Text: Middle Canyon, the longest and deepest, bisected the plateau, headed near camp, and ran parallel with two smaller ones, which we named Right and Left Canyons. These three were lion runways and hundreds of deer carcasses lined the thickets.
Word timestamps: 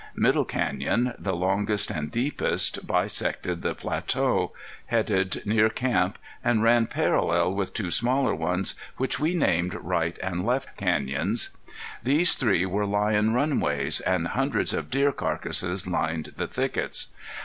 Middle 0.15 0.45
Canyon, 0.45 1.13
the 1.19 1.35
longest 1.35 1.91
and 1.91 2.09
deepest, 2.09 2.87
bisected 2.87 3.61
the 3.61 3.75
plateau, 3.75 4.51
headed 4.87 5.43
near 5.45 5.69
camp, 5.69 6.17
and 6.43 6.63
ran 6.63 6.87
parallel 6.87 7.53
with 7.53 7.75
two 7.75 7.91
smaller 7.91 8.33
ones, 8.33 8.73
which 8.97 9.19
we 9.19 9.35
named 9.35 9.75
Right 9.75 10.17
and 10.23 10.43
Left 10.43 10.75
Canyons. 10.75 11.51
These 12.01 12.33
three 12.33 12.65
were 12.65 12.87
lion 12.87 13.35
runways 13.35 13.99
and 13.99 14.29
hundreds 14.29 14.73
of 14.73 14.89
deer 14.89 15.11
carcasses 15.11 15.85
lined 15.85 16.33
the 16.35 16.47
thickets. 16.47 17.09